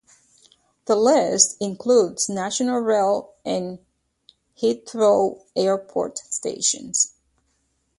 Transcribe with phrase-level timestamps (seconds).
[0.85, 3.77] The list includes National Rail and
[4.59, 7.13] Heathrow Airport stations.